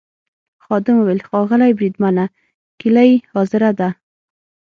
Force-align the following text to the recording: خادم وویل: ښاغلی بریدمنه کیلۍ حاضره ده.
خادم 0.63 0.95
وویل: 0.97 1.21
ښاغلی 1.27 1.71
بریدمنه 1.77 2.25
کیلۍ 2.79 3.11
حاضره 3.33 3.69
ده. 3.79 3.89